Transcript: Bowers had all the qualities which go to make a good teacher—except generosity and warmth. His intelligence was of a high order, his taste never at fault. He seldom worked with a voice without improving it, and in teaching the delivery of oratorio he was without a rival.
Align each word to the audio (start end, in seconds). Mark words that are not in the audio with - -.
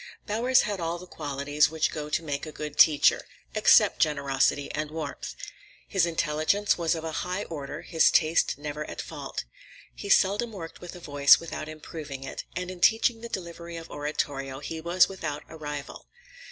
Bowers 0.25 0.61
had 0.61 0.79
all 0.79 0.97
the 0.97 1.05
qualities 1.05 1.69
which 1.69 1.91
go 1.91 2.09
to 2.09 2.23
make 2.23 2.47
a 2.47 2.51
good 2.51 2.75
teacher—except 2.79 3.99
generosity 3.99 4.71
and 4.71 4.89
warmth. 4.89 5.35
His 5.87 6.07
intelligence 6.07 6.75
was 6.75 6.95
of 6.95 7.03
a 7.03 7.11
high 7.21 7.43
order, 7.43 7.83
his 7.83 8.09
taste 8.09 8.57
never 8.57 8.83
at 8.89 8.99
fault. 8.99 9.43
He 9.93 10.09
seldom 10.09 10.53
worked 10.53 10.81
with 10.81 10.95
a 10.95 10.99
voice 10.99 11.39
without 11.39 11.69
improving 11.69 12.23
it, 12.23 12.45
and 12.55 12.71
in 12.71 12.79
teaching 12.81 13.21
the 13.21 13.29
delivery 13.29 13.77
of 13.77 13.91
oratorio 13.91 14.59
he 14.59 14.81
was 14.81 15.07
without 15.07 15.43
a 15.47 15.55
rival. 15.55 16.07